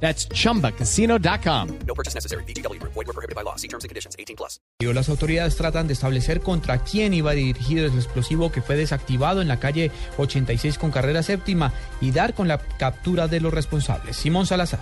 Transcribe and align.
That's 0.00 0.28
chumbacasino.com. 0.28 1.78
No 1.86 1.94
purchase 1.94 2.14
necessary. 2.14 2.44
BGW. 2.44 2.80
Void 2.82 2.94
were 2.94 3.12
prohibited 3.12 3.34
by 3.34 3.42
law. 3.42 3.56
See 3.56 3.68
terms 3.68 3.84
and 3.84 3.88
conditions. 3.88 4.14
18 4.18 4.36
plus. 4.36 4.60
Las 4.80 5.08
autoridades 5.08 5.56
tratan 5.56 5.86
de 5.86 5.94
establecer 5.94 6.40
contra 6.40 6.78
quién 6.78 7.14
iba 7.14 7.32
dirigido 7.32 7.86
el 7.86 7.94
explosivo 7.94 8.52
que 8.52 8.62
fue 8.62 8.76
desactivado 8.76 9.42
en 9.42 9.48
la 9.48 9.58
calle 9.58 9.90
86 10.18 10.78
con 10.78 10.90
carrera 10.90 11.22
séptima 11.22 11.72
y 12.00 12.12
dar 12.12 12.34
con 12.34 12.46
la 12.46 12.58
captura 12.58 13.26
de 13.26 13.40
los 13.40 13.52
responsables. 13.52 14.16
Simón 14.16 14.46
Salazar. 14.46 14.80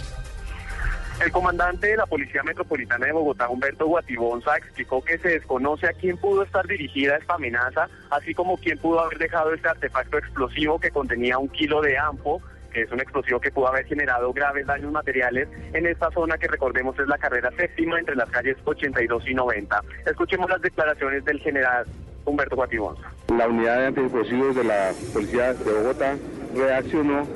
El 1.25 1.31
comandante 1.31 1.87
de 1.87 1.97
la 1.97 2.07
Policía 2.07 2.43
Metropolitana 2.43 3.07
de 3.07 3.13
Bogotá, 3.13 3.49
Humberto 3.49 3.87
Guatibonza, 3.87 4.57
explicó 4.57 5.03
que 5.03 5.17
se 5.19 5.29
desconoce 5.29 5.87
a 5.87 5.93
quién 5.93 6.17
pudo 6.17 6.43
estar 6.43 6.67
dirigida 6.67 7.17
esta 7.17 7.35
amenaza, 7.35 7.89
así 8.11 8.35
como 8.35 8.57
quién 8.57 8.79
pudo 8.79 9.01
haber 9.01 9.19
dejado 9.19 9.55
este 9.55 9.69
artefacto 9.69 10.19
explosivo 10.19 10.81
que 10.81 10.91
contenía 10.91 11.39
un 11.39 11.49
kilo 11.49 11.81
de 11.83 11.97
ampo 11.97 12.43
que 12.75 12.83
es 12.83 12.93
un 12.93 13.01
explosivo 13.01 13.41
que 13.41 13.51
pudo 13.51 13.69
haber 13.69 13.87
generado 13.87 14.33
graves 14.33 14.67
daños 14.67 14.93
materiales 14.93 15.49
en 15.73 15.87
esta 15.87 16.11
zona 16.11 16.37
que 16.37 16.49
recordemos 16.49 16.99
es 16.99 17.07
la 17.07 17.17
carrera 17.17 17.51
séptima 17.57 17.99
entre 17.99 18.17
las 18.17 18.29
calles 18.29 18.57
82 18.65 19.29
y 19.29 19.35
90. 19.35 19.81
Escuchemos 20.07 20.51
las 20.51 20.61
declaraciones 20.61 21.25
del 21.25 21.41
general 21.41 21.87
Humberto 22.25 22.57
Guatibonza. 22.57 23.11
La 23.35 23.47
unidad 23.49 23.79
de 23.79 23.87
antiexplosivos 23.87 24.57
de 24.57 24.65
la 24.65 24.93
Policía 25.13 25.55
de 25.55 25.73
Bogotá 25.73 26.17
reaccionó 26.55 27.27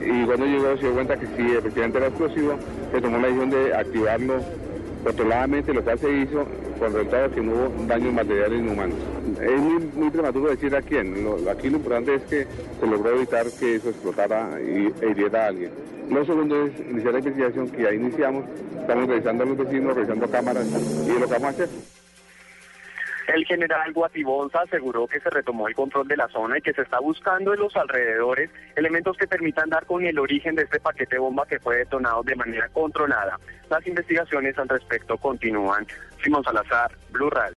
y 0.00 0.24
cuando 0.24 0.46
llegó 0.46 0.76
se 0.76 0.82
dio 0.82 0.94
cuenta 0.94 1.16
que 1.16 1.26
sí, 1.26 1.54
efectivamente 1.56 1.98
era 1.98 2.06
explosivo, 2.08 2.58
se 2.90 3.00
tomó 3.00 3.18
la 3.18 3.28
decisión 3.28 3.50
de 3.50 3.74
activarlo 3.74 4.40
controladamente, 5.04 5.74
lo 5.74 5.84
cual 5.84 5.98
se 5.98 6.10
hizo 6.10 6.46
con 6.78 6.92
resultado 6.92 7.30
que 7.30 7.40
no 7.40 7.52
hubo 7.52 7.86
daños 7.86 8.12
materiales 8.12 8.60
inhumanos. 8.60 8.96
Es 9.40 9.60
muy, 9.60 9.84
muy 9.94 10.10
prematuro 10.10 10.50
decir 10.50 10.74
a 10.74 10.82
quién. 10.82 11.14
Aquí 11.50 11.70
lo 11.70 11.76
importante 11.76 12.14
es 12.14 12.22
que 12.22 12.46
se 12.80 12.86
logró 12.86 13.16
evitar 13.16 13.46
que 13.58 13.76
eso 13.76 13.90
explotara 13.90 14.60
y, 14.60 14.92
e 15.00 15.10
hiriera 15.10 15.44
a 15.44 15.48
alguien. 15.48 15.70
Lo 16.10 16.24
segundo 16.24 16.66
es 16.66 16.78
iniciar 16.80 17.14
la 17.14 17.18
investigación 17.18 17.68
que 17.68 17.82
ya 17.82 17.92
iniciamos. 17.92 18.44
Estamos 18.80 19.08
revisando 19.08 19.42
a 19.42 19.46
los 19.46 19.58
vecinos, 19.58 19.94
revisando 19.94 20.28
cámaras 20.28 20.66
y 20.66 21.18
lo 21.18 21.26
que 21.26 21.32
vamos 21.32 21.44
a 21.44 21.48
hacer. 21.48 21.95
El 23.26 23.44
general 23.44 23.92
Guatibonza 23.92 24.60
aseguró 24.62 25.06
que 25.06 25.20
se 25.20 25.30
retomó 25.30 25.68
el 25.68 25.74
control 25.74 26.08
de 26.08 26.16
la 26.16 26.28
zona 26.28 26.58
y 26.58 26.62
que 26.62 26.72
se 26.72 26.82
está 26.82 27.00
buscando 27.00 27.54
en 27.54 27.60
los 27.60 27.74
alrededores 27.76 28.50
elementos 28.74 29.16
que 29.16 29.26
permitan 29.26 29.68
dar 29.68 29.84
con 29.86 30.04
el 30.04 30.18
origen 30.18 30.54
de 30.54 30.62
este 30.62 30.80
paquete 30.80 31.18
bomba 31.18 31.46
que 31.46 31.60
fue 31.60 31.78
detonado 31.78 32.22
de 32.22 32.36
manera 32.36 32.68
controlada. 32.68 33.38
Las 33.68 33.86
investigaciones 33.86 34.58
al 34.58 34.68
respecto 34.68 35.16
continúan. 35.18 35.86
Simón 36.22 36.42
Salazar, 36.44 36.92
Blue 37.10 37.30
Radio. 37.30 37.54